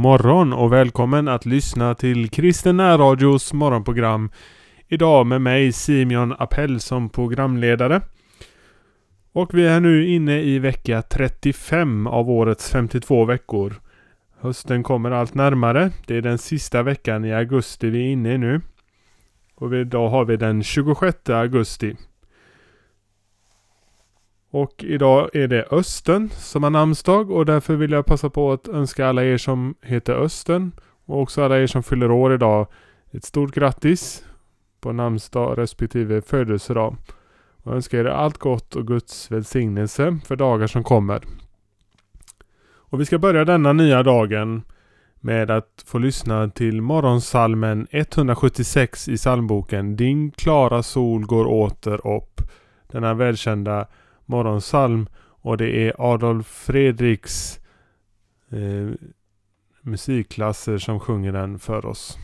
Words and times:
Morgon 0.00 0.52
och 0.52 0.72
välkommen 0.72 1.28
att 1.28 1.46
lyssna 1.46 1.94
till 1.94 2.30
Kristen 2.30 2.76
närradios 2.76 3.52
morgonprogram. 3.52 4.30
Idag 4.88 5.26
med 5.26 5.40
mig 5.40 5.72
Simeon 5.72 6.34
Appell 6.38 6.80
som 6.80 7.08
programledare. 7.08 8.00
Och 9.32 9.54
vi 9.54 9.66
är 9.66 9.80
nu 9.80 10.08
inne 10.08 10.40
i 10.40 10.58
vecka 10.58 11.02
35 11.02 12.06
av 12.06 12.30
årets 12.30 12.70
52 12.70 13.24
veckor. 13.24 13.74
Hösten 14.38 14.82
kommer 14.82 15.10
allt 15.10 15.34
närmare. 15.34 15.90
Det 16.06 16.16
är 16.16 16.22
den 16.22 16.38
sista 16.38 16.82
veckan 16.82 17.24
i 17.24 17.32
augusti 17.32 17.90
vi 17.90 17.98
är 17.98 18.12
inne 18.12 18.34
i 18.34 18.38
nu. 18.38 18.60
Och 19.54 19.74
idag 19.74 20.08
har 20.08 20.24
vi 20.24 20.36
den 20.36 20.62
26 20.62 21.28
augusti. 21.28 21.96
Och 24.50 24.84
idag 24.84 25.30
är 25.32 25.48
det 25.48 25.66
Östen 25.70 26.30
som 26.30 26.62
har 26.62 26.70
namnsdag 26.70 27.30
och 27.30 27.46
därför 27.46 27.76
vill 27.76 27.90
jag 27.90 28.06
passa 28.06 28.30
på 28.30 28.52
att 28.52 28.68
önska 28.68 29.06
alla 29.06 29.24
er 29.24 29.38
som 29.38 29.74
heter 29.82 30.14
Östen 30.14 30.72
och 31.04 31.20
också 31.20 31.42
alla 31.42 31.58
er 31.58 31.66
som 31.66 31.82
fyller 31.82 32.10
år 32.10 32.34
idag 32.34 32.66
ett 33.10 33.24
stort 33.24 33.54
grattis 33.54 34.24
på 34.80 34.92
namnsdag 34.92 35.58
respektive 35.58 36.22
födelsedag. 36.22 36.96
Och 37.62 37.74
önskar 37.74 37.98
er 37.98 38.04
allt 38.04 38.38
gott 38.38 38.76
och 38.76 38.86
Guds 38.86 39.30
välsignelse 39.30 40.18
för 40.24 40.36
dagar 40.36 40.66
som 40.66 40.84
kommer. 40.84 41.20
Och 42.72 43.00
vi 43.00 43.04
ska 43.06 43.18
börja 43.18 43.44
denna 43.44 43.72
nya 43.72 44.02
dagen 44.02 44.62
med 45.20 45.50
att 45.50 45.84
få 45.86 45.98
lyssna 45.98 46.48
till 46.50 46.82
morgonsalmen 46.82 47.86
176 47.90 49.08
i 49.08 49.16
psalmboken 49.16 49.96
Din 49.96 50.30
klara 50.30 50.82
sol 50.82 51.26
går 51.26 51.46
åter 51.46 52.06
upp. 52.16 52.40
Denna 52.92 53.14
välkända 53.14 53.86
morgonsalm 54.30 55.08
och 55.42 55.56
det 55.56 55.88
är 55.88 56.12
Adolf 56.12 56.46
Fredriks 56.46 57.60
eh, 58.50 59.08
musikklasser 59.82 60.78
som 60.78 61.00
sjunger 61.00 61.32
den 61.32 61.58
för 61.58 61.86
oss. 61.86 62.18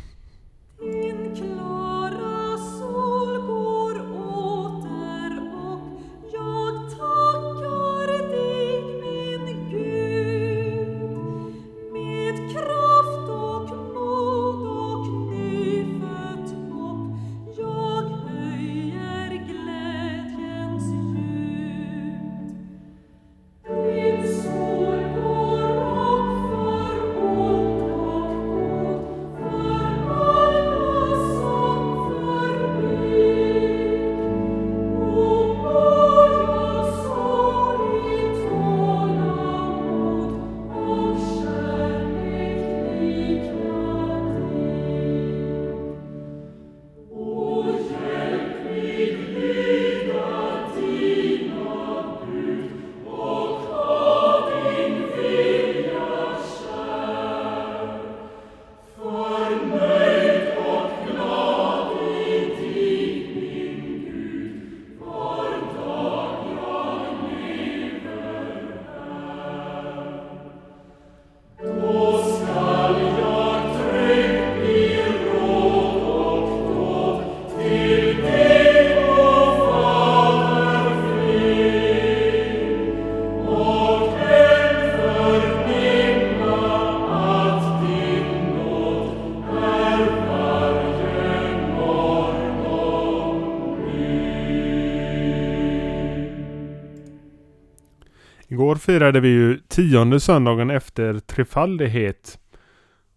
Igår 98.57 98.77
firade 98.77 99.21
vi 99.21 99.29
ju 99.29 99.59
tionde 99.69 100.21
söndagen 100.21 100.71
efter 100.71 101.19
trefaldighet. 101.19 102.39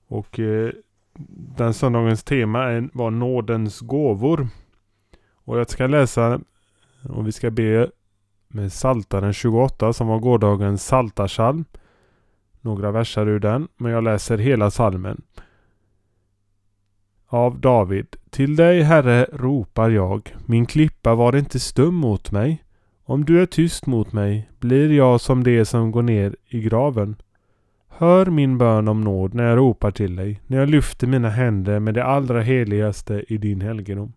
Och 0.07 0.39
eh, 0.39 0.71
den 1.57 1.73
söndagens 1.73 2.23
tema 2.23 2.89
var 2.93 3.11
nådens 3.11 3.79
gåvor. 3.79 4.47
Och 5.33 5.59
jag 5.59 5.69
ska 5.69 5.87
läsa 5.87 6.39
och 7.09 7.27
vi 7.27 7.31
ska 7.31 7.51
be 7.51 7.89
med 8.47 8.73
Saltaren 8.73 9.33
28 9.33 9.93
som 9.93 10.07
var 10.07 10.19
gårdagens 10.19 10.85
saltarsalm. 10.85 11.65
Några 12.61 12.91
versar 12.91 13.27
ur 13.27 13.39
den, 13.39 13.67
men 13.77 13.91
jag 13.91 14.03
läser 14.03 14.37
hela 14.37 14.71
salmen. 14.71 15.21
Av 17.27 17.59
David. 17.59 18.15
Till 18.29 18.55
dig 18.55 18.81
Herre 18.81 19.27
ropar 19.33 19.89
jag, 19.89 20.35
min 20.45 20.65
klippa 20.65 21.15
var 21.15 21.35
inte 21.35 21.59
stum 21.59 21.95
mot 21.95 22.31
mig. 22.31 22.63
Om 23.09 23.25
du 23.25 23.41
är 23.41 23.45
tyst 23.45 23.85
mot 23.85 24.13
mig 24.13 24.49
blir 24.59 24.91
jag 24.91 25.21
som 25.21 25.43
det 25.43 25.65
som 25.65 25.91
går 25.91 26.01
ner 26.01 26.35
i 26.47 26.61
graven. 26.61 27.15
Hör 27.87 28.25
min 28.25 28.57
bön 28.57 28.87
om 28.87 29.01
nåd 29.01 29.33
när 29.33 29.43
jag 29.43 29.57
ropar 29.57 29.91
till 29.91 30.15
dig, 30.15 30.41
när 30.47 30.57
jag 30.57 30.69
lyfter 30.69 31.07
mina 31.07 31.29
händer 31.29 31.79
med 31.79 31.93
det 31.93 32.03
allra 32.03 32.41
heligaste 32.41 33.23
i 33.27 33.37
din 33.37 33.61
helgedom. 33.61 34.13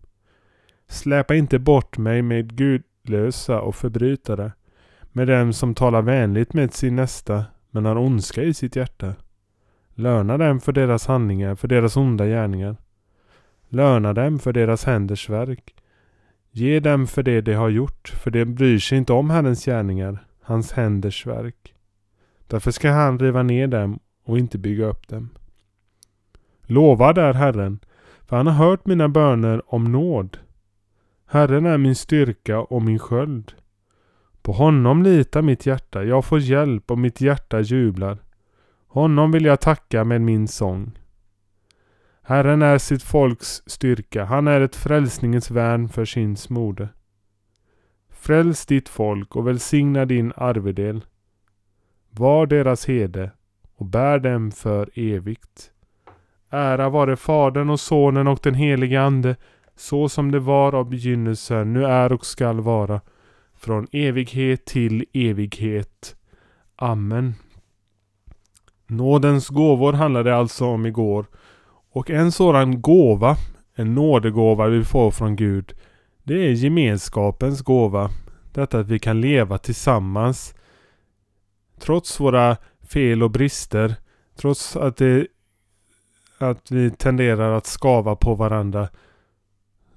Släpa 0.87 1.35
inte 1.35 1.59
bort 1.59 1.97
mig 1.97 2.21
med 2.21 2.55
gudlösa 2.55 3.61
och 3.61 3.75
förbrytare, 3.75 4.51
med 5.11 5.27
dem 5.27 5.53
som 5.53 5.75
talar 5.75 6.01
vänligt 6.01 6.53
med 6.53 6.73
sin 6.73 6.95
nästa, 6.95 7.45
men 7.71 7.85
har 7.85 7.97
ondska 7.97 8.43
i 8.43 8.53
sitt 8.53 8.75
hjärta. 8.75 9.13
Löna 9.93 10.37
dem 10.37 10.59
för 10.59 10.71
deras 10.71 11.07
handlingar, 11.07 11.55
för 11.55 11.67
deras 11.67 11.97
onda 11.97 12.25
gärningar. 12.25 12.75
Löna 13.69 14.13
dem 14.13 14.39
för 14.39 14.53
deras 14.53 14.85
händers 14.85 15.29
verk. 15.29 15.73
Ge 16.55 16.79
dem 16.79 17.07
för 17.07 17.23
det 17.23 17.41
de 17.41 17.53
har 17.53 17.69
gjort, 17.69 18.13
för 18.23 18.31
de 18.31 18.45
bryr 18.45 18.79
sig 18.79 18.97
inte 18.97 19.13
om 19.13 19.29
Herrens 19.29 19.65
gärningar, 19.65 20.25
hans 20.41 20.71
händers 20.71 21.25
verk. 21.25 21.73
Därför 22.47 22.71
ska 22.71 22.91
han 22.91 23.19
riva 23.19 23.43
ner 23.43 23.67
dem 23.67 23.99
och 24.25 24.39
inte 24.39 24.57
bygga 24.57 24.85
upp 24.85 25.07
dem. 25.07 25.29
Lovad 26.63 27.17
är 27.17 27.33
Herren, 27.33 27.79
för 28.25 28.37
han 28.37 28.47
har 28.47 28.53
hört 28.53 28.85
mina 28.85 29.09
böner 29.09 29.73
om 29.73 29.91
nåd. 29.91 30.37
Herren 31.25 31.65
är 31.65 31.77
min 31.77 31.95
styrka 31.95 32.59
och 32.59 32.81
min 32.81 32.99
sköld. 32.99 33.53
På 34.41 34.51
honom 34.51 35.03
litar 35.03 35.41
mitt 35.41 35.65
hjärta, 35.65 36.03
jag 36.03 36.25
får 36.25 36.39
hjälp 36.39 36.91
och 36.91 36.99
mitt 36.99 37.21
hjärta 37.21 37.61
jublar. 37.61 38.17
Honom 38.87 39.31
vill 39.31 39.45
jag 39.45 39.61
tacka 39.61 40.03
med 40.03 40.21
min 40.21 40.47
sång. 40.47 40.91
Herren 42.25 42.61
är 42.61 42.77
sitt 42.77 43.03
folks 43.03 43.63
styrka, 43.65 44.25
han 44.25 44.47
är 44.47 44.61
ett 44.61 44.75
frälsningens 44.75 45.51
värn 45.51 45.89
för 45.89 46.05
sin 46.05 46.37
smorde. 46.37 46.89
Fräls 48.09 48.65
ditt 48.65 48.89
folk 48.89 49.35
och 49.35 49.47
välsigna 49.47 50.05
din 50.05 50.33
arvedel. 50.35 51.05
Var 52.09 52.45
deras 52.45 52.85
hede 52.85 53.31
och 53.75 53.85
bär 53.85 54.19
dem 54.19 54.51
för 54.51 54.89
evigt. 54.95 55.71
Ära 56.49 56.89
vare 56.89 57.15
Fadern 57.15 57.69
och 57.69 57.79
Sonen 57.79 58.27
och 58.27 58.39
den 58.43 58.53
helige 58.53 59.01
Ande, 59.01 59.35
så 59.75 60.09
som 60.09 60.31
det 60.31 60.39
var 60.39 60.75
av 60.75 60.89
begynnelsen, 60.89 61.73
nu 61.73 61.85
är 61.85 62.13
och 62.13 62.25
skall 62.25 62.61
vara, 62.61 63.01
från 63.55 63.87
evighet 63.91 64.65
till 64.65 65.05
evighet. 65.13 66.15
Amen. 66.75 67.33
Nådens 68.87 69.49
gåvor 69.49 69.93
handlade 69.93 70.35
alltså 70.35 70.65
om 70.65 70.85
igår 70.85 71.25
och 71.93 72.09
en 72.09 72.31
sådan 72.31 72.81
gåva, 72.81 73.37
en 73.75 73.95
nådegåva 73.95 74.67
vi 74.67 74.83
får 74.83 75.11
från 75.11 75.35
Gud, 75.35 75.73
det 76.23 76.33
är 76.33 76.51
gemenskapens 76.51 77.61
gåva. 77.61 78.09
Detta 78.53 78.79
att 78.79 78.87
vi 78.87 78.99
kan 78.99 79.21
leva 79.21 79.57
tillsammans. 79.57 80.55
Trots 81.79 82.19
våra 82.19 82.57
fel 82.87 83.23
och 83.23 83.31
brister, 83.31 83.95
trots 84.35 84.75
att, 84.75 84.97
det, 84.97 85.27
att 86.37 86.71
vi 86.71 86.91
tenderar 86.91 87.51
att 87.51 87.65
skava 87.65 88.15
på 88.15 88.35
varandra, 88.35 88.89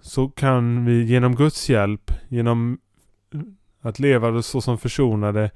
så 0.00 0.28
kan 0.28 0.84
vi 0.84 1.04
genom 1.04 1.34
Guds 1.34 1.68
hjälp, 1.68 2.10
genom 2.28 2.78
att 3.80 3.98
leva 3.98 4.42
så 4.42 4.60
som 4.60 4.78
försonade 4.78 5.50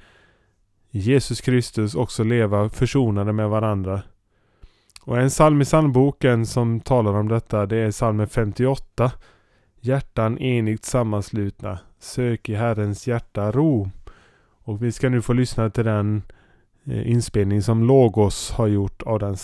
Jesus 0.90 1.40
Kristus 1.40 1.94
också 1.94 2.24
leva 2.24 2.68
försonade 2.68 3.32
med 3.32 3.48
varandra. 3.48 4.02
Och 5.04 5.18
en 5.18 5.28
psalm 5.28 5.62
i 5.62 5.64
psalmboken 5.64 6.46
som 6.46 6.80
talar 6.80 7.12
om 7.12 7.28
detta 7.28 7.66
det 7.66 7.76
är 7.76 7.90
psalmen 7.90 8.28
58. 8.28 9.12
Hjärtan 9.80 10.38
enigt 10.38 10.84
sammanslutna. 10.84 11.78
Sök 11.98 12.48
i 12.48 12.54
Herrens 12.54 13.06
hjärta 13.06 13.52
ro. 13.52 13.90
Och 14.64 14.82
vi 14.82 14.92
ska 14.92 15.08
nu 15.08 15.22
få 15.22 15.32
lyssna 15.32 15.70
till 15.70 15.84
den 15.84 16.22
eh, 16.84 17.10
inspelning 17.10 17.62
som 17.62 17.84
Logos 17.84 18.50
har 18.50 18.66
gjort 18.66 19.02
av 19.02 19.18
den 19.18 19.36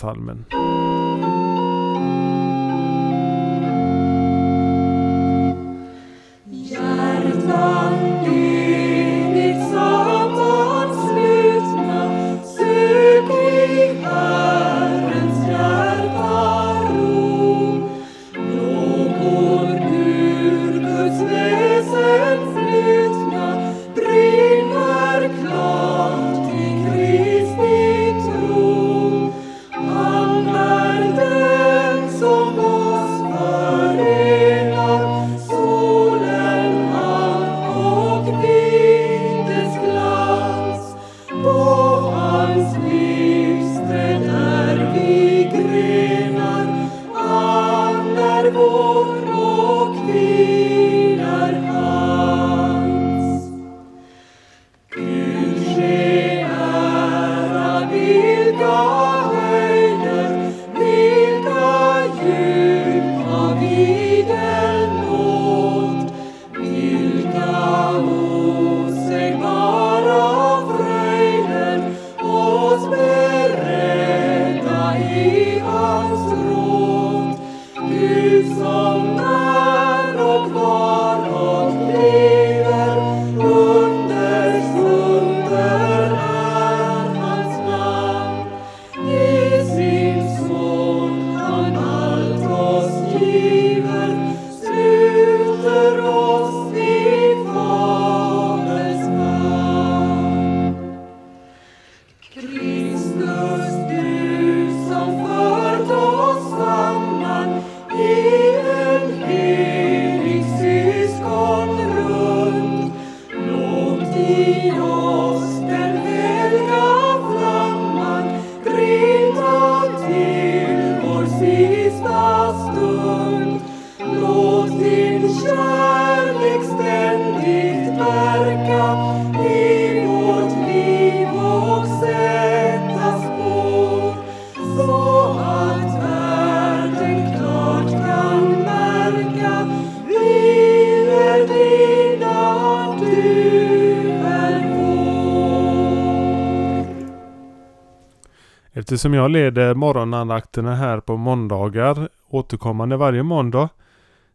Eftersom 148.87 149.13
jag 149.13 149.31
leder 149.31 149.75
morgonandakterna 149.75 150.75
här 150.75 150.99
på 150.99 151.17
måndagar 151.17 152.09
återkommande 152.27 152.97
varje 152.97 153.23
måndag 153.23 153.69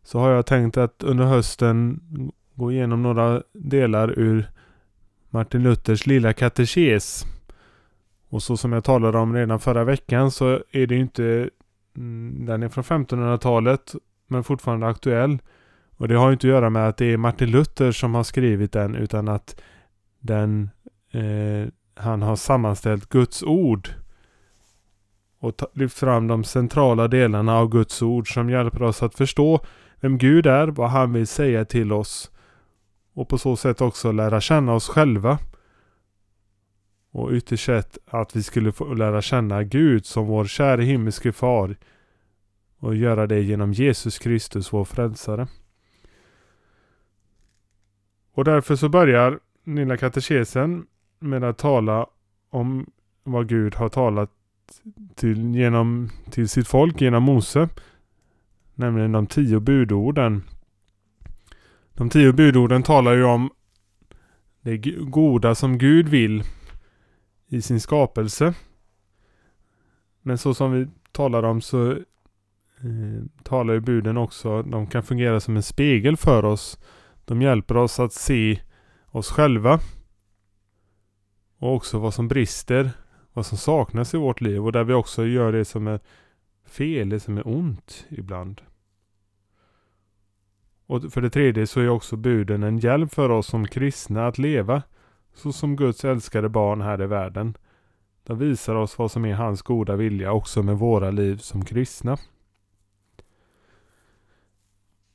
så 0.02 0.19
har 0.19 0.31
jag 0.31 0.46
tänkt 0.46 0.76
att 0.76 1.02
under 1.02 1.25
hösten 1.25 2.00
gå 2.54 2.72
igenom 2.72 3.02
några 3.02 3.43
delar 3.52 4.19
ur 4.19 4.50
Martin 5.31 5.62
Luthers 5.62 6.06
lilla 6.06 6.32
katekes. 6.32 7.25
Och 8.28 8.43
så 8.43 8.56
som 8.56 8.72
jag 8.72 8.84
talade 8.84 9.19
om 9.19 9.34
redan 9.34 9.60
förra 9.60 9.84
veckan 9.84 10.31
så 10.31 10.60
är 10.70 10.87
det 10.87 10.96
inte 10.96 11.50
mm, 11.96 12.46
Den 12.46 12.62
är 12.62 12.69
från 12.69 12.84
1500-talet 12.84 13.94
men 14.26 14.44
fortfarande 14.44 14.87
aktuell. 14.87 15.38
Och 15.96 16.08
det 16.08 16.14
har 16.14 16.32
inte 16.32 16.46
att 16.46 16.50
göra 16.50 16.70
med 16.70 16.88
att 16.88 16.96
det 16.96 17.12
är 17.12 17.16
Martin 17.16 17.50
Luther 17.50 17.93
som 17.93 18.14
har 18.14 18.25
skrivit 18.25 18.72
den 18.72 18.94
utan 18.94 19.28
att 19.28 19.60
den 20.20 20.70
eh, 21.10 21.69
han 21.94 22.22
har 22.22 22.37
sammanställt 22.37 23.08
Guds 23.08 23.43
ord 23.43 23.88
och 25.43 25.62
lyft 25.73 25.99
fram 25.99 26.27
de 26.27 26.44
centrala 26.44 27.08
delarna 27.08 27.58
av 27.58 27.69
Guds 27.69 28.03
ord 28.03 28.34
som 28.34 28.51
hjälper 28.51 28.82
oss 28.82 29.03
att 29.03 29.15
förstå 29.15 29.61
vem 30.01 30.19
Gud 30.19 30.46
är, 30.46 30.69
vad 30.69 30.91
han 30.91 31.13
vill 31.13 31.27
säga 31.27 31.65
till 31.65 31.93
oss 31.93 32.31
och 33.15 33.29
på 33.29 33.39
så 33.39 33.56
sätt 33.56 33.81
också 33.81 34.13
lära 34.13 34.41
känna 34.41 34.75
oss 34.75 34.89
själva. 34.89 35.39
Och 37.11 37.31
ytterst 37.32 37.65
sett 37.65 37.99
att 38.06 38.37
vi 38.37 38.43
skulle 38.43 38.72
få 38.72 38.94
lära 38.94 39.22
känna 39.22 39.63
Gud 39.63 40.06
som 40.06 40.27
vår 40.27 40.44
käre 40.44 40.82
himmelske 40.82 41.32
far 41.32 41.77
och 42.79 42.94
göra 42.94 43.27
det 43.27 43.41
genom 43.41 43.72
Jesus 43.72 44.19
Kristus, 44.19 44.72
vår 44.72 44.84
frälsare. 44.84 45.46
Och 48.34 48.44
därför 48.44 48.77
så 48.77 48.89
börjar 48.89 49.39
lilla 49.65 49.96
katekesen 49.96 50.87
med 51.19 51.44
att 51.44 51.58
tala 51.58 52.06
om 52.51 52.91
vad 53.22 53.49
Gud 53.49 53.75
har 53.75 53.89
talat 53.89 54.31
till, 55.14 55.54
genom, 55.54 56.10
till 56.31 56.48
sitt 56.48 56.69
folk 56.69 57.00
genom 57.00 57.22
Mose. 57.22 57.69
Nämligen 58.74 59.12
de 59.12 59.26
tio 59.26 59.60
budorden. 59.60 60.42
De 61.94 62.10
tio 62.10 62.32
budorden 62.32 62.82
talar 62.82 63.12
ju 63.12 63.24
om 63.24 63.50
det 64.60 64.76
goda 64.98 65.54
som 65.54 65.78
Gud 65.78 66.08
vill 66.08 66.44
i 67.46 67.62
sin 67.62 67.81
skapelse. 67.81 68.54
Men 70.22 70.38
så 70.38 70.54
som 70.54 70.72
vi 70.72 70.88
talar 71.12 71.42
om 71.42 71.60
så 71.60 71.90
eh, 71.90 73.22
talar 73.42 73.74
ju 73.74 73.81
buden 73.81 74.16
också, 74.16 74.62
de 74.62 74.86
kan 74.86 75.02
fungera 75.02 75.40
som 75.40 75.56
en 75.56 75.62
spegel 75.62 76.16
för 76.16 76.44
oss. 76.44 76.78
De 77.24 77.42
hjälper 77.42 77.76
oss 77.76 78.00
att 78.00 78.12
se 78.12 78.60
oss 79.06 79.31
själva. 79.31 79.81
Och 81.58 81.74
också 81.74 81.98
vad 81.98 82.14
som 82.14 82.28
brister 82.28 82.90
vad 83.32 83.46
som 83.46 83.58
saknas 83.58 84.15
i 84.15 84.17
vårt 84.17 84.41
liv 84.41 84.65
och 84.65 84.72
där 84.72 84.84
vi 84.84 84.94
också 84.94 85.27
gör 85.27 85.53
det 85.53 85.65
som 85.65 85.86
är 85.86 86.01
fel, 86.67 87.08
det 87.08 87.20
som 87.20 87.39
är 87.39 87.48
ont 87.48 88.06
ibland. 88.08 88.60
Och 90.86 91.12
för 91.12 91.20
det 91.20 91.31
tredje 91.31 91.67
så 91.67 91.81
är 91.81 91.89
också 91.89 92.17
buden 92.17 92.62
en 92.62 92.79
hjälp 92.79 93.15
för 93.15 93.29
oss 93.29 93.46
som 93.46 93.67
kristna 93.67 94.27
att 94.27 94.39
leva 94.39 94.82
så 95.34 95.53
som 95.53 95.77
Guds 95.77 96.05
älskade 96.05 96.48
barn 96.48 96.81
här 96.81 97.03
i 97.03 97.06
världen. 97.06 97.56
De 98.24 98.39
visar 98.39 98.74
oss 98.74 98.98
vad 98.98 99.10
som 99.10 99.24
är 99.24 99.34
hans 99.34 99.62
goda 99.62 99.96
vilja 99.96 100.32
också 100.32 100.62
med 100.62 100.79
våra 100.79 101.10
liv 101.10 101.36
som 101.36 101.65
kristna. 101.65 102.17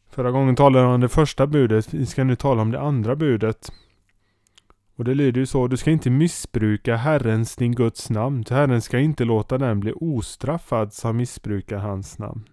Förra 0.09 0.31
gången 0.31 0.55
talade 0.55 0.85
jag 0.85 0.93
om 0.93 1.01
det 1.01 1.09
första 1.09 1.47
budet. 1.47 1.93
Vi 1.93 2.05
ska 2.05 2.23
nu 2.23 2.35
tala 2.35 2.61
om 2.61 2.71
det 2.71 2.79
andra 2.79 3.15
budet. 3.15 3.71
Och 4.97 5.03
det 5.03 5.13
lyder 5.13 5.39
ju 5.39 5.45
så, 5.45 5.67
du 5.67 5.77
ska 5.77 5.91
inte 5.91 6.09
missbruka 6.09 6.95
Herrens, 6.95 7.55
din 7.55 7.71
Guds 7.71 8.09
namn, 8.09 8.43
Herren 8.49 8.81
ska 8.81 8.99
inte 8.99 9.25
låta 9.25 9.57
den 9.57 9.79
bli 9.79 9.93
ostraffad 9.95 10.93
som 10.93 11.17
missbrukar 11.17 11.77
hans 11.77 12.19
namn. 12.19 12.43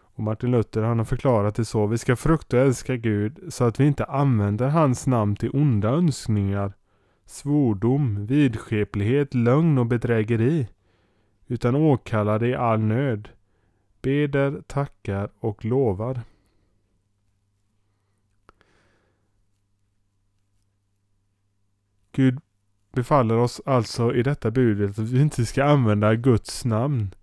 Och 0.00 0.22
Martin 0.22 0.50
Luther 0.50 0.82
han 0.82 0.98
har 0.98 1.04
förklarat 1.04 1.54
det 1.54 1.64
så, 1.64 1.86
vi 1.86 1.98
ska 1.98 2.16
frukta 2.16 2.56
och 2.56 2.62
älska 2.62 2.96
Gud 2.96 3.40
så 3.48 3.64
att 3.64 3.80
vi 3.80 3.86
inte 3.86 4.04
använder 4.04 4.68
hans 4.68 5.06
namn 5.06 5.36
till 5.36 5.50
onda 5.52 5.88
önskningar, 5.88 6.72
svordom, 7.26 8.26
vidskeplighet, 8.26 9.34
lögn 9.34 9.78
och 9.78 9.86
bedrägeri. 9.86 10.68
utan 11.46 11.74
åkallar 11.74 12.38
det 12.38 12.48
i 12.48 12.54
all 12.54 12.80
nöd, 12.80 13.28
beder, 14.02 14.62
tackar 14.66 15.30
och 15.40 15.64
lovar. 15.64 16.20
Gud 22.18 22.40
befaller 22.92 23.36
oss 23.36 23.60
alltså 23.66 24.14
i 24.14 24.22
detta 24.22 24.50
budet 24.50 24.98
att 24.98 25.08
vi 25.08 25.20
inte 25.20 25.46
ska 25.46 25.64
använda 25.64 26.14
Guds 26.14 26.64
namn 26.64 27.14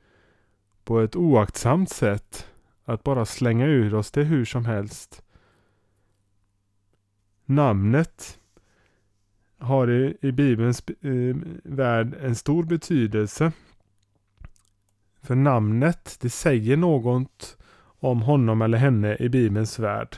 på 0.84 1.00
ett 1.00 1.16
oaktsamt 1.16 1.90
sätt. 1.90 2.48
Att 2.86 3.04
bara 3.04 3.26
slänga 3.26 3.66
ur 3.66 3.94
oss 3.94 4.12
det 4.12 4.24
hur 4.24 4.46
som 4.46 4.66
helst. 4.66 5.24
Namnet 7.46 8.40
har 9.58 9.92
i, 9.92 10.18
i 10.22 10.32
Bibelns 10.32 10.84
eh, 11.02 11.36
värld 11.64 12.16
en 12.22 12.36
stor 12.36 12.64
betydelse. 12.64 13.52
För 15.22 15.36
namnet, 15.36 16.18
det 16.22 16.30
säger 16.30 16.78
något 16.78 17.58
om 17.82 18.22
honom 18.22 18.62
eller 18.62 18.78
henne 18.78 19.18
i 19.20 19.30
Bibelns 19.30 19.80
värld. 19.80 20.18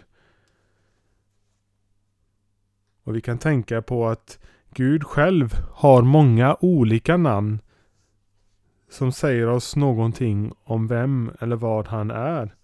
Och 3.04 3.16
vi 3.16 3.22
kan 3.22 3.38
tänka 3.38 3.82
på 3.82 4.08
att 4.08 4.40
Gud 4.74 5.04
själv 5.04 5.56
har 5.74 6.02
många 6.02 6.58
olika 6.60 7.18
namn 7.18 7.60
som 8.90 9.12
säger 9.12 9.48
oss 9.48 9.76
någonting 9.76 10.54
om 10.64 10.88
vem 10.88 11.32
eller 11.40 11.56
vad 11.56 11.88
han 11.88 12.12
är. 12.12 12.56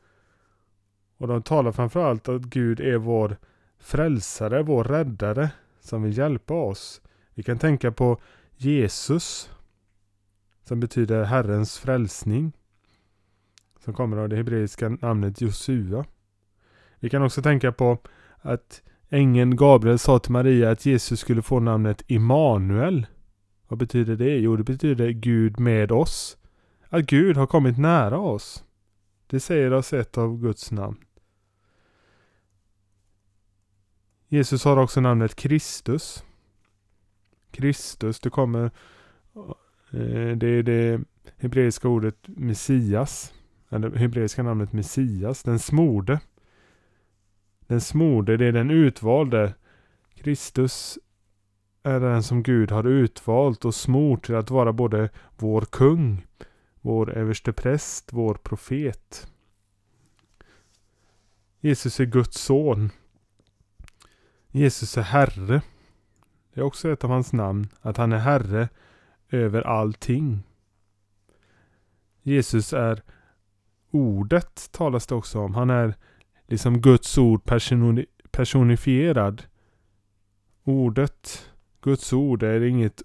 Och 1.18 1.28
de 1.28 1.44
talar 1.44 1.72
framförallt 1.72 2.30
att 2.30 2.42
Gud 2.42 2.80
är 2.80 2.98
vår 2.98 3.38
frälsare, 3.80 4.64
vår 4.64 4.84
räddare 4.84 5.50
som 5.80 6.04
vill 6.04 6.18
hjälpa 6.18 6.54
oss. 6.54 7.02
Vi 7.34 7.44
kan 7.44 7.60
tänka 7.60 7.92
på 7.92 8.22
Jesus 8.58 9.50
som 10.64 10.80
betyder 10.80 11.24
Herrens 11.24 11.78
frälsning. 11.80 12.52
Som 13.80 13.94
kommer 13.94 14.18
av 14.18 14.30
det 14.30 14.36
hebreiska 14.36 14.90
namnet 14.90 15.42
Josua. 15.42 16.06
Vi 17.00 17.10
kan 17.10 17.24
också 17.24 17.42
tänka 17.42 17.72
på 17.72 17.98
att 18.42 18.82
ängeln 19.14 19.56
Gabriel 19.56 20.00
sa 20.00 20.20
till 20.20 20.32
Maria 20.32 20.72
att 20.72 20.86
Jesus 20.86 21.20
skulle 21.20 21.42
få 21.42 21.60
namnet 21.60 22.04
Immanuel. 22.08 23.08
Vad 23.68 23.80
betyder 23.80 24.16
det? 24.16 24.38
Jo, 24.38 24.56
det 24.56 24.64
betyder 24.64 25.10
Gud 25.10 25.60
med 25.60 25.92
oss. 25.92 26.38
Att 26.90 27.06
Gud 27.06 27.38
har 27.38 27.48
kommit 27.48 27.78
nära 27.78 28.20
oss. 28.20 28.64
Det 29.28 29.40
säger 29.40 29.74
oss 29.74 29.94
ett 29.94 30.18
av 30.18 30.38
Guds 30.38 30.72
namn. 30.72 30.98
Jesus 34.28 34.64
har 34.64 34.78
också 34.78 35.02
namnet 35.02 35.36
Kristus. 35.36 36.24
Kristus, 37.52 38.20
det 38.20 38.30
kommer... 38.30 38.72
Eh, 39.92 40.38
det 40.38 40.48
är 40.48 40.64
det 40.64 41.02
hebreiska 41.38 41.88
ordet 41.88 42.18
Messias. 42.28 43.34
Eller 43.70 43.96
hebreiska 43.96 44.44
namnet 44.44 44.74
Messias, 44.74 45.44
den 45.44 45.60
smorde. 45.60 46.20
Den 47.74 47.82
smorde, 47.82 48.38
det 48.38 48.46
är 48.46 48.52
den 48.52 48.72
utvalde. 48.72 49.54
Kristus 50.16 51.00
är 51.84 52.00
den 52.00 52.24
som 52.24 52.44
Gud 52.44 52.72
har 52.72 52.88
utvalt 52.88 53.66
och 53.66 53.76
smort 53.76 54.26
till 54.26 54.36
att 54.36 54.50
vara 54.50 54.74
både 54.74 55.10
vår 55.38 55.62
kung, 55.62 56.26
vår 56.82 57.12
överstepräst, 57.12 58.14
vår 58.14 58.34
profet. 58.34 59.28
Jesus 61.60 62.00
är 62.00 62.06
Guds 62.06 62.42
son. 62.42 62.90
Jesus 64.52 64.98
är 64.98 65.02
Herre. 65.02 65.62
Det 66.54 66.60
är 66.60 66.64
också 66.64 66.90
ett 66.90 67.04
av 67.04 67.10
hans 67.10 67.34
namn, 67.34 67.68
att 67.82 67.98
han 67.98 68.12
är 68.12 68.20
Herre 68.20 68.70
över 69.30 69.62
allting. 69.62 70.44
Jesus 72.22 72.74
är 72.74 73.02
ordet 73.92 74.70
talas 74.72 75.08
det 75.08 75.16
också 75.16 75.40
om. 75.40 75.56
Han 75.56 75.70
är 75.70 75.96
liksom 76.54 76.82
Guds 76.82 77.18
ord 77.18 77.42
personifierad. 78.32 79.44
Ordet, 80.64 81.52
Guds 81.82 82.14
ord 82.14 82.44
är 82.44 82.62
inget 82.62 83.02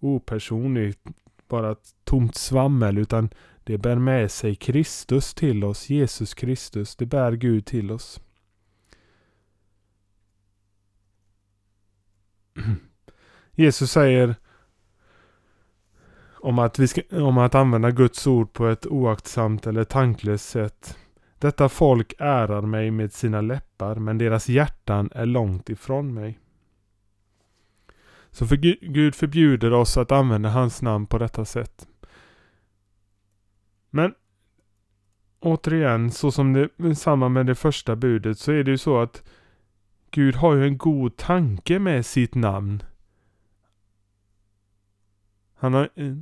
opersonligt, 0.00 1.00
bara 1.48 1.76
tomt 2.04 2.34
svammel, 2.34 2.98
utan 2.98 3.30
det 3.64 3.78
bär 3.78 3.96
med 3.96 4.30
sig 4.30 4.54
Kristus 4.54 5.34
till 5.34 5.64
oss, 5.64 5.90
Jesus 5.90 6.34
Kristus. 6.34 6.96
Det 6.96 7.06
bär 7.06 7.32
Gud 7.32 7.66
till 7.66 7.90
oss. 7.90 8.20
Jesus 13.52 13.90
säger 13.90 14.34
om 16.34 16.58
att, 16.58 16.78
vi 16.78 16.88
ska, 16.88 17.02
om 17.10 17.38
att 17.38 17.54
använda 17.54 17.90
Guds 17.90 18.26
ord 18.26 18.52
på 18.52 18.66
ett 18.66 18.86
oaktsamt 18.86 19.66
eller 19.66 19.84
tanklöst 19.84 20.48
sätt. 20.48 20.98
Detta 21.44 21.68
folk 21.68 22.14
ärar 22.18 22.62
mig 22.62 22.90
med 22.90 23.12
sina 23.12 23.40
läppar, 23.40 23.94
men 23.94 24.18
deras 24.18 24.48
hjärtan 24.48 25.10
är 25.14 25.26
långt 25.26 25.70
ifrån 25.70 26.14
mig. 26.14 26.38
Så 28.30 28.46
för 28.46 28.56
Gud 28.86 29.14
förbjuder 29.14 29.72
oss 29.72 29.96
att 29.96 30.12
använda 30.12 30.48
hans 30.48 30.82
namn 30.82 31.06
på 31.06 31.18
detta 31.18 31.44
sätt. 31.44 31.88
Men 33.90 34.14
återigen, 35.40 36.10
så 36.10 36.32
som 36.32 36.52
det 36.52 36.94
samma 36.94 37.28
med 37.28 37.46
det 37.46 37.54
första 37.54 37.96
budet 37.96 38.38
så 38.38 38.52
är 38.52 38.64
det 38.64 38.70
ju 38.70 38.78
så 38.78 38.98
att 39.00 39.22
Gud 40.10 40.34
har 40.34 40.54
ju 40.54 40.64
en 40.64 40.78
god 40.78 41.16
tanke 41.16 41.78
med 41.78 42.06
sitt 42.06 42.34
namn. 42.34 42.82
Han 45.54 45.74
har, 45.74 45.88
eh, 45.94 46.14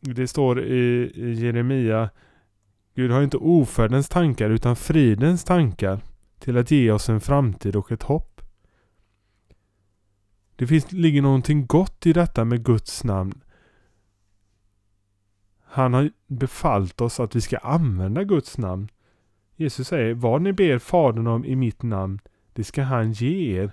det 0.00 0.28
står 0.28 0.60
i, 0.60 1.12
Jeremia, 1.34 2.10
Gud 2.94 3.10
har 3.10 3.22
inte 3.22 3.36
ofärdens 3.36 4.08
tankar 4.08 4.50
utan 4.50 4.76
fridens 4.76 5.44
tankar 5.44 6.00
till 6.38 6.58
att 6.58 6.70
ge 6.70 6.90
oss 6.90 7.08
en 7.08 7.20
framtid 7.20 7.76
och 7.76 7.92
ett 7.92 8.02
hopp. 8.02 8.40
Det 10.56 10.66
finns, 10.66 10.92
ligger 10.92 11.22
någonting 11.22 11.66
gott 11.66 12.06
i 12.06 12.12
detta 12.12 12.44
med 12.44 12.64
Guds 12.64 13.04
namn. 13.04 13.40
Han 15.64 15.94
har 15.94 16.10
befallt 16.26 17.00
oss 17.00 17.20
att 17.20 17.36
vi 17.36 17.40
ska 17.40 17.58
använda 17.58 18.24
Guds 18.24 18.58
namn. 18.58 18.88
Jesus 19.56 19.88
säger, 19.88 20.14
vad 20.14 20.42
ni 20.42 20.52
ber 20.52 20.78
Fadern 20.78 21.26
om 21.26 21.44
i 21.44 21.56
mitt 21.56 21.82
namn, 21.82 22.20
det 22.52 22.64
ska 22.64 22.82
han 22.82 23.12
ge 23.12 23.60
er. 23.60 23.72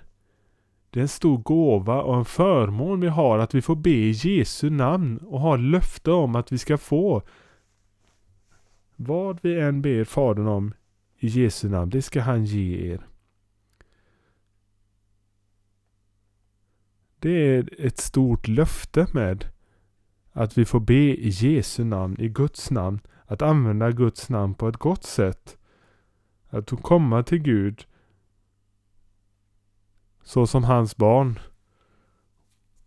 Det 0.90 1.00
är 1.00 1.02
en 1.02 1.08
stor 1.08 1.38
gåva 1.38 2.02
och 2.02 2.16
en 2.16 2.24
förmån 2.24 3.00
vi 3.00 3.08
har 3.08 3.38
att 3.38 3.54
vi 3.54 3.62
får 3.62 3.76
be 3.76 3.90
i 3.90 4.10
Jesu 4.10 4.70
namn 4.70 5.18
och 5.18 5.40
har 5.40 5.58
löfte 5.58 6.10
om 6.10 6.36
att 6.36 6.52
vi 6.52 6.58
ska 6.58 6.78
få 6.78 7.22
vad 8.96 9.38
vi 9.42 9.60
än 9.60 9.82
ber 9.82 10.04
Fadern 10.04 10.46
om 10.46 10.74
i 11.18 11.26
Jesu 11.26 11.68
namn, 11.68 11.90
det 11.90 12.02
ska 12.02 12.20
han 12.20 12.44
ge 12.44 12.92
er. 12.92 13.06
Det 17.18 17.30
är 17.30 17.86
ett 17.86 17.98
stort 17.98 18.48
löfte 18.48 19.06
med 19.12 19.44
att 20.32 20.58
vi 20.58 20.64
får 20.64 20.80
be 20.80 20.94
i 20.94 21.28
Jesu 21.28 21.84
namn, 21.84 22.16
i 22.18 22.28
Guds 22.28 22.70
namn. 22.70 23.00
Att 23.24 23.42
använda 23.42 23.90
Guds 23.90 24.28
namn 24.28 24.54
på 24.54 24.68
ett 24.68 24.76
gott 24.76 25.04
sätt. 25.04 25.58
Att 26.48 26.82
komma 26.82 27.22
till 27.22 27.38
Gud 27.38 27.86
så 30.22 30.46
som 30.46 30.64
hans 30.64 30.96
barn. 30.96 31.38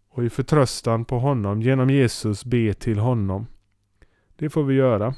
Och 0.09 0.23
i 0.23 0.29
förtröstan 0.29 1.05
på 1.05 1.19
honom, 1.19 1.61
genom 1.61 1.89
Jesus 1.89 2.45
be 2.45 2.73
till 2.73 2.99
honom. 2.99 3.47
Det 4.35 4.49
får 4.49 4.63
vi 4.63 4.75
göra. 4.75 5.15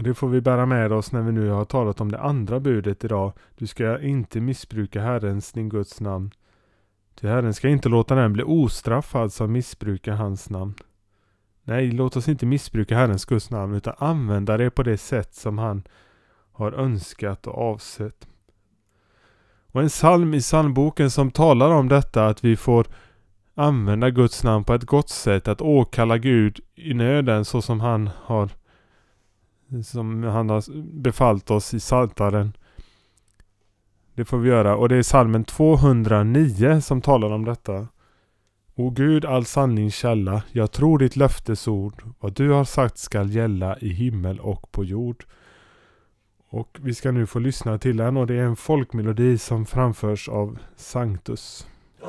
Och 0.00 0.04
det 0.04 0.14
får 0.14 0.28
vi 0.28 0.40
bära 0.40 0.66
med 0.66 0.92
oss 0.92 1.12
när 1.12 1.22
vi 1.22 1.32
nu 1.32 1.48
har 1.48 1.64
talat 1.64 2.00
om 2.00 2.12
det 2.12 2.20
andra 2.20 2.60
budet 2.60 3.04
idag. 3.04 3.32
Du 3.56 3.66
ska 3.66 4.00
inte 4.00 4.40
missbruka 4.40 5.00
Herrens, 5.00 5.52
din 5.52 5.68
Guds 5.68 6.00
namn. 6.00 6.30
Ty 7.20 7.28
Herren 7.28 7.54
ska 7.54 7.68
inte 7.68 7.88
låta 7.88 8.14
den 8.14 8.32
bli 8.32 8.42
ostraffad 8.42 9.32
som 9.32 9.52
missbrukar 9.52 10.12
hans 10.12 10.50
namn. 10.50 10.74
Nej, 11.64 11.90
låt 11.90 12.16
oss 12.16 12.28
inte 12.28 12.46
missbruka 12.46 12.96
Herrens 12.96 13.24
Guds 13.24 13.50
namn 13.50 13.74
utan 13.74 13.94
använda 13.98 14.56
det 14.56 14.70
på 14.70 14.82
det 14.82 14.98
sätt 14.98 15.34
som 15.34 15.58
han 15.58 15.82
har 16.52 16.72
önskat 16.72 17.46
och 17.46 17.58
avsett. 17.58 18.28
Och 19.72 19.82
en 19.82 19.88
psalm 19.88 20.34
i 20.34 20.40
psalmboken 20.40 21.10
som 21.10 21.30
talar 21.30 21.70
om 21.70 21.88
detta 21.88 22.26
att 22.26 22.44
vi 22.44 22.56
får 22.56 22.86
använda 23.54 24.10
Guds 24.10 24.44
namn 24.44 24.64
på 24.64 24.74
ett 24.74 24.84
gott 24.84 25.08
sätt. 25.08 25.48
Att 25.48 25.60
åkalla 25.60 26.18
Gud 26.18 26.60
i 26.74 26.94
nöden 26.94 27.44
så 27.44 27.62
som 27.62 27.80
han 27.80 28.10
har 28.16 28.48
som 29.84 30.22
han 30.22 30.50
har 30.50 30.82
befallt 31.00 31.50
oss 31.50 31.74
i 31.74 31.78
Psaltaren. 31.78 32.52
Det 34.14 34.24
får 34.24 34.38
vi 34.38 34.48
göra 34.48 34.76
och 34.76 34.88
det 34.88 34.96
är 34.96 35.02
salmen 35.02 35.44
209 35.44 36.80
som 36.80 37.00
talar 37.00 37.32
om 37.32 37.44
detta. 37.44 37.88
O 38.74 38.90
Gud, 38.90 39.24
all 39.24 39.44
sannings 39.44 39.94
källa, 39.94 40.42
jag 40.52 40.72
tror 40.72 40.98
ditt 40.98 41.16
löftesord. 41.16 42.02
Vad 42.20 42.32
du 42.32 42.50
har 42.50 42.64
sagt 42.64 42.98
skall 42.98 43.30
gälla 43.30 43.78
i 43.78 43.88
himmel 43.88 44.40
och 44.40 44.72
på 44.72 44.84
jord. 44.84 45.24
Och 46.48 46.78
vi 46.80 46.94
ska 46.94 47.10
nu 47.10 47.26
få 47.26 47.38
lyssna 47.38 47.78
till 47.78 47.96
den 47.96 48.16
och 48.16 48.26
det 48.26 48.34
är 48.34 48.42
en 48.42 48.56
folkmelodi 48.56 49.38
som 49.38 49.66
framförs 49.66 50.28
av 50.28 50.58
Sanctus. 50.76 51.66
Så 52.00 52.06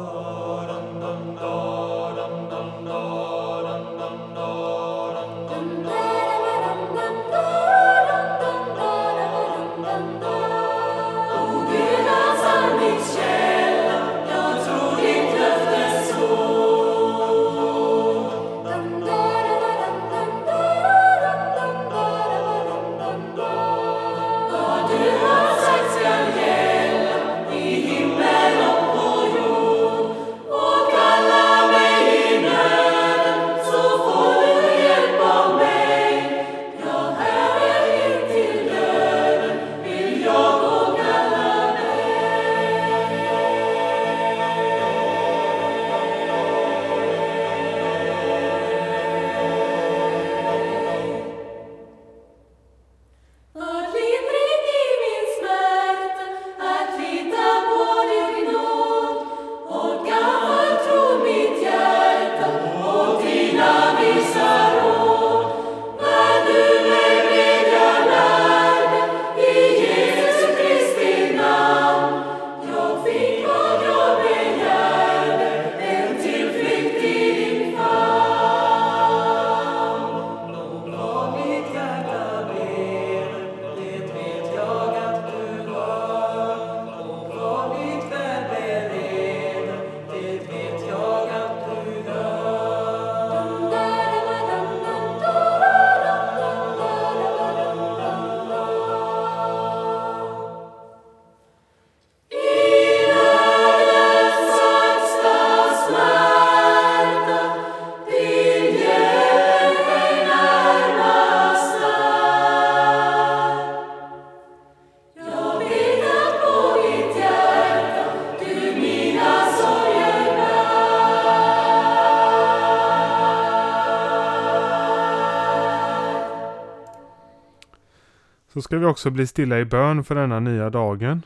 ska 128.72 128.77
vi 128.77 128.86
också 128.86 129.10
bli 129.10 129.27
stilla 129.27 129.60
i 129.60 129.66
bön 129.66 130.03
för 130.03 130.16
denna 130.16 130.40
nya 130.40 130.70
dagen. 130.70 131.25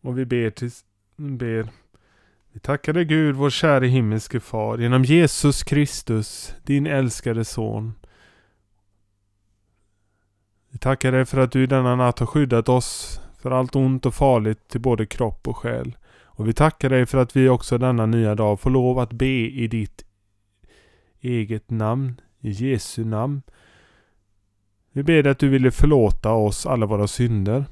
Och 0.00 0.18
vi 0.18 0.24
ber 0.24 0.50
till, 0.50 0.70
ber. 1.16 1.68
Vi 2.52 2.60
tackar 2.60 2.92
dig 2.92 3.04
Gud, 3.04 3.36
vår 3.36 3.50
käre 3.50 3.86
himmelske 3.86 4.40
far, 4.40 4.78
genom 4.78 5.04
Jesus 5.04 5.62
Kristus, 5.62 6.54
din 6.62 6.86
älskade 6.86 7.44
son. 7.44 7.94
Vi 10.70 10.78
tackar 10.78 11.12
dig 11.12 11.24
för 11.24 11.40
att 11.40 11.52
du 11.52 11.62
i 11.62 11.66
denna 11.66 11.96
natt 11.96 12.18
har 12.18 12.26
skyddat 12.26 12.68
oss 12.68 13.20
för 13.38 13.50
allt 13.50 13.76
ont 13.76 14.06
och 14.06 14.14
farligt 14.14 14.68
till 14.68 14.80
både 14.80 15.06
kropp 15.06 15.48
och 15.48 15.56
själ. 15.56 15.96
Och 16.24 16.48
vi 16.48 16.52
tackar 16.52 16.90
dig 16.90 17.06
för 17.06 17.18
att 17.18 17.36
vi 17.36 17.48
också 17.48 17.78
denna 17.78 18.06
nya 18.06 18.34
dag 18.34 18.60
får 18.60 18.70
lov 18.70 18.98
att 18.98 19.12
be 19.12 19.50
i 19.50 19.68
ditt 19.68 20.04
eget 21.20 21.70
namn, 21.70 22.20
i 22.40 22.50
Jesu 22.50 23.04
namn. 23.04 23.42
Vi 24.92 25.02
ber 25.02 25.22
dig 25.22 25.32
att 25.32 25.38
du 25.38 25.48
ville 25.48 25.70
förlåta 25.70 26.32
oss 26.32 26.66
alla 26.66 26.86
våra 26.86 27.06
synder. 27.06 27.64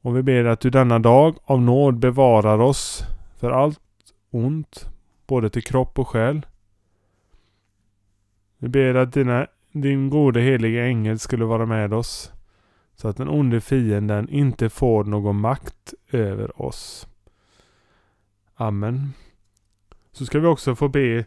Och 0.00 0.16
vi 0.16 0.22
ber 0.22 0.44
att 0.44 0.60
du 0.60 0.70
denna 0.70 0.98
dag 0.98 1.36
av 1.44 1.62
nåd 1.62 1.98
bevarar 1.98 2.58
oss 2.58 3.04
för 3.36 3.50
allt 3.50 3.80
ont, 4.30 4.88
både 5.26 5.50
till 5.50 5.62
kropp 5.62 5.98
och 5.98 6.08
själ. 6.08 6.46
Vi 8.58 8.68
ber 8.68 8.94
att 8.94 9.12
dina, 9.12 9.46
din 9.72 10.10
gode 10.10 10.40
heliga 10.40 10.86
ängel 10.86 11.18
skulle 11.18 11.44
vara 11.44 11.66
med 11.66 11.94
oss. 11.94 12.32
Så 12.94 13.08
att 13.08 13.16
den 13.16 13.28
onde 13.28 13.60
fienden 13.60 14.28
inte 14.28 14.70
får 14.70 15.04
någon 15.04 15.40
makt 15.40 15.94
över 16.10 16.62
oss. 16.62 17.08
Amen. 18.54 19.12
Så 20.12 20.26
ska 20.26 20.40
vi 20.40 20.46
också 20.46 20.74
få 20.74 20.88
be 20.88 21.24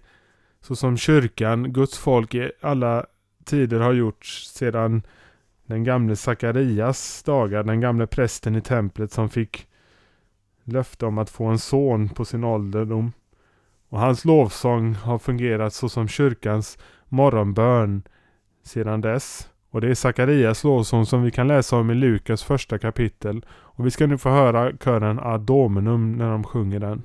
så 0.61 0.75
som 0.75 0.97
kyrkan, 0.97 1.73
Guds 1.73 1.97
folk 1.97 2.35
i 2.35 2.51
alla 2.61 3.05
tider 3.45 3.79
har 3.79 3.93
gjorts 3.93 4.47
sedan 4.53 5.01
den 5.65 5.83
gamle 5.83 6.15
Sakarias 6.15 7.23
dagar, 7.23 7.63
den 7.63 7.81
gamle 7.81 8.07
prästen 8.07 8.55
i 8.55 8.61
templet 8.61 9.11
som 9.11 9.29
fick 9.29 9.67
löfte 10.63 11.05
om 11.05 11.17
att 11.17 11.29
få 11.29 11.45
en 11.45 11.59
son 11.59 12.09
på 12.09 12.25
sin 12.25 12.43
ålderdom. 12.43 13.11
Och 13.89 13.99
hans 13.99 14.25
lovsång 14.25 14.93
har 14.93 15.19
fungerat 15.19 15.73
så 15.73 15.89
som 15.89 16.07
kyrkans 16.07 16.77
morgonbön 17.09 18.03
sedan 18.63 19.01
dess. 19.01 19.49
Och 19.69 19.81
det 19.81 19.89
är 19.89 19.95
Sakarias 19.95 20.63
lovsång 20.63 21.05
som 21.05 21.23
vi 21.23 21.31
kan 21.31 21.47
läsa 21.47 21.77
om 21.77 21.91
i 21.91 21.93
Lukas 21.93 22.43
första 22.43 22.77
kapitel. 22.77 23.45
Och 23.49 23.85
vi 23.85 23.91
ska 23.91 24.07
nu 24.07 24.17
få 24.17 24.29
höra 24.29 24.77
kören 24.77 25.19
Ad 25.19 25.45
Dominum 25.45 26.11
när 26.11 26.31
de 26.31 26.43
sjunger 26.43 26.79
den. 26.79 27.01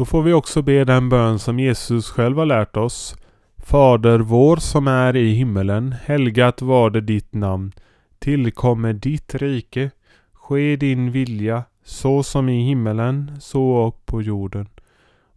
Då 0.00 0.04
får 0.04 0.22
vi 0.22 0.32
också 0.32 0.62
be 0.62 0.84
den 0.84 1.08
bön 1.08 1.38
som 1.38 1.58
Jesus 1.58 2.10
själv 2.10 2.38
har 2.38 2.46
lärt 2.46 2.76
oss. 2.76 3.16
Fader 3.58 4.18
vår 4.18 4.56
som 4.56 4.88
är 4.88 5.16
i 5.16 5.32
himmelen. 5.32 5.94
Helgat 6.04 6.62
var 6.62 6.90
det 6.90 7.00
ditt 7.00 7.34
namn. 7.34 7.72
Tillkommer 8.18 8.92
ditt 8.92 9.34
rike. 9.34 9.90
Ske 10.32 10.76
din 10.76 11.10
vilja 11.10 11.64
så 11.84 12.22
som 12.22 12.48
i 12.48 12.64
himmelen 12.64 13.32
så 13.40 13.62
och 13.62 14.06
på 14.06 14.22
jorden. 14.22 14.68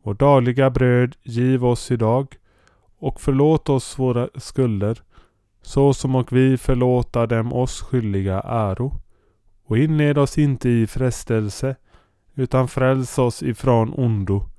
Vår 0.03 0.13
dagliga 0.13 0.69
bröd 0.69 1.15
giv 1.23 1.65
oss 1.65 1.91
idag 1.91 2.27
och 2.99 3.21
förlåt 3.21 3.69
oss 3.69 3.99
våra 3.99 4.29
skulder 4.35 5.01
så 5.61 5.93
som 5.93 6.15
och 6.15 6.33
vi 6.33 6.57
förlåta 6.57 7.25
dem 7.27 7.53
oss 7.53 7.81
skyldiga 7.81 8.41
äro. 8.41 8.93
Och 9.65 9.77
inled 9.77 10.17
oss 10.17 10.37
inte 10.37 10.69
i 10.69 10.87
frestelse 10.87 11.75
utan 12.35 12.67
fräls 12.67 13.17
oss 13.17 13.43
ifrån 13.43 13.93
ondo. 13.93 14.49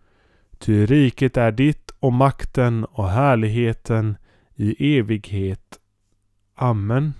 Ty 0.58 0.86
riket 0.86 1.36
är 1.36 1.52
ditt 1.52 1.90
och 2.00 2.12
makten 2.12 2.84
och 2.84 3.08
härligheten 3.08 4.16
i 4.54 4.98
evighet. 4.98 5.78
Amen. 6.54 7.12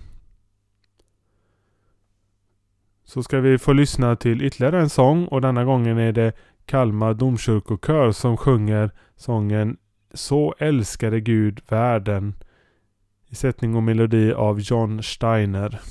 Så 3.03 3.23
ska 3.23 3.39
vi 3.39 3.57
få 3.57 3.73
lyssna 3.73 4.15
till 4.15 4.41
ytterligare 4.41 4.79
en 4.79 4.89
sång 4.89 5.25
och 5.25 5.41
denna 5.41 5.63
gången 5.63 5.97
är 5.97 6.11
det 6.11 6.33
Kalmar 6.65 7.13
domkyrkokör 7.13 8.11
som 8.11 8.37
sjunger 8.37 8.91
sången 9.15 9.77
Så 10.13 10.55
älskade 10.57 11.19
Gud 11.19 11.61
världen 11.69 12.33
i 13.27 13.35
sättning 13.35 13.75
och 13.75 13.83
melodi 13.83 14.33
av 14.33 14.59
John 14.59 15.03
Steiner. 15.03 15.81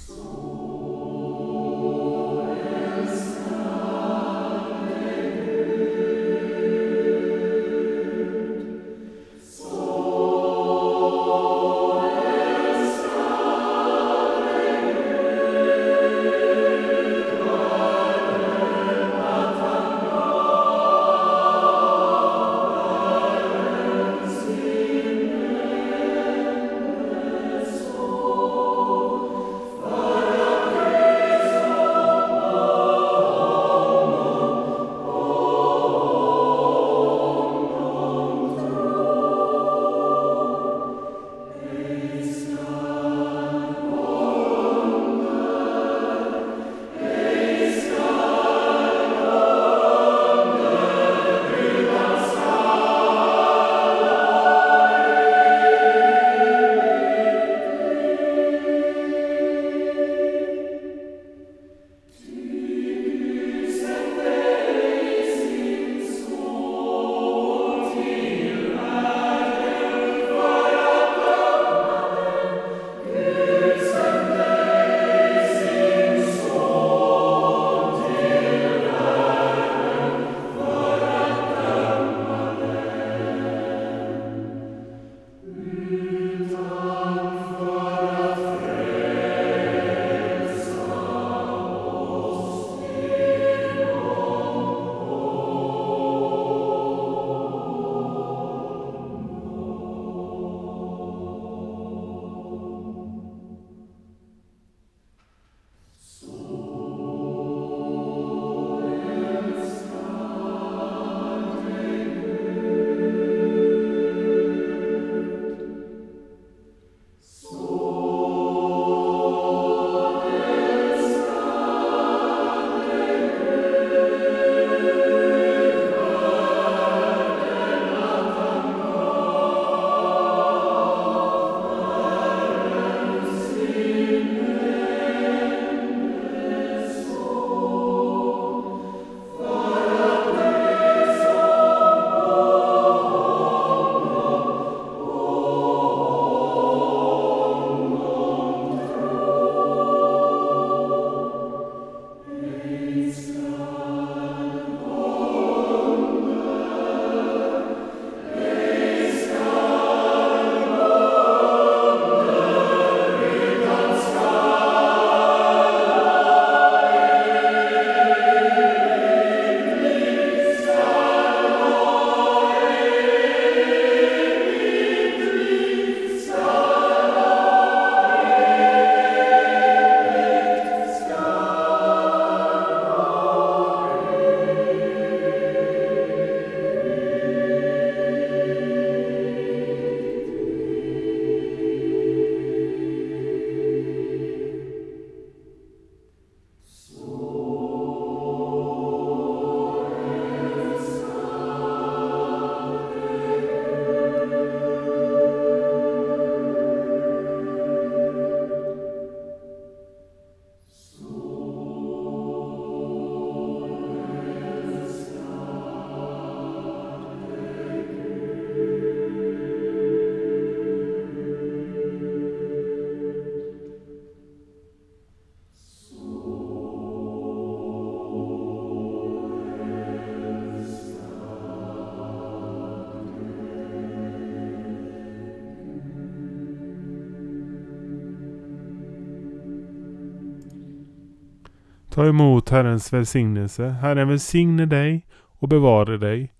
Ta 241.95 242.07
emot 242.07 242.51
Herrens 242.51 242.93
välsignelse. 242.93 243.69
Herren 243.69 244.09
välsigne 244.09 244.67
dig 244.67 245.07
och 245.39 245.49
bevare 245.49 245.99
dig. 245.99 246.33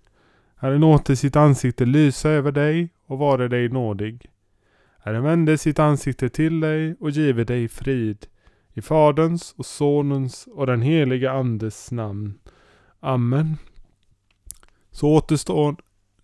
Herren 0.55 0.81
låter 0.81 1.15
sitt 1.15 1.35
ansikte 1.35 1.85
lysa 1.85 2.29
över 2.29 2.51
dig 2.51 2.89
och 3.07 3.17
vare 3.17 3.47
dig 3.47 3.69
nådig. 3.69 4.25
Herren 5.03 5.23
vände 5.23 5.57
sitt 5.57 5.79
ansikte 5.79 6.29
till 6.29 6.59
dig 6.59 6.95
och 6.99 7.09
give 7.09 7.43
dig 7.43 7.67
frid. 7.67 8.25
I 8.73 8.81
Faderns 8.81 9.55
och 9.57 9.65
Sonens 9.65 10.47
och 10.55 10.67
den 10.67 10.81
heliga 10.81 11.31
Andes 11.31 11.91
namn. 11.91 12.33
Amen. 12.99 13.57
Så 14.91 15.09
återstår 15.09 15.75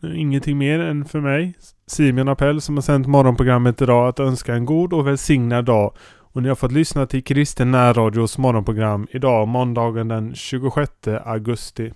ingenting 0.04 0.58
mer 0.58 0.80
än 0.80 1.06
för 1.06 1.20
mig, 1.20 1.56
Simeon 1.88 2.28
Appell 2.28 2.62
som 2.62 2.78
har 2.78 2.82
sänt 2.82 3.08
morgonprogrammet 3.08 3.82
idag, 3.82 4.08
att 4.08 4.20
önska 4.20 4.56
en 4.56 4.66
god 4.66 4.94
och 4.94 5.08
välsignad 5.08 5.66
dag 5.66 5.94
och 6.34 6.44
ni 6.44 6.50
har 6.50 6.56
fått 6.56 6.72
lyssna 6.72 7.06
till 7.06 7.24
Kristen 7.24 7.72
närradios 7.72 8.38
morgonprogram 8.38 9.08
idag 9.12 9.48
måndagen 9.48 10.08
den 10.08 10.36
26 10.36 10.92
augusti. 11.26 11.94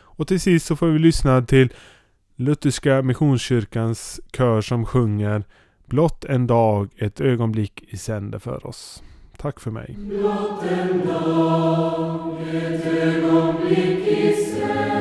Och 0.00 0.28
till 0.28 0.40
sist 0.40 0.66
så 0.66 0.76
får 0.76 0.86
vi 0.86 0.98
lyssna 0.98 1.42
till 1.42 1.72
Lutherska 2.36 3.02
Missionskyrkans 3.02 4.20
kör 4.36 4.60
som 4.60 4.86
sjunger 4.86 5.44
Blott 5.88 6.24
en 6.24 6.46
dag, 6.46 6.88
ett 6.96 7.20
ögonblick 7.20 7.84
i 7.88 7.96
sänder 7.96 8.38
för 8.38 8.66
oss. 8.66 9.02
Tack 9.36 9.60
för 9.60 9.70
mig. 9.70 9.96
Blott 9.98 10.62
en 10.62 11.06
dag, 11.06 12.36
ett 12.52 12.86
ögonblick 12.86 14.06
i 14.06 14.32
sänder. 14.32 14.97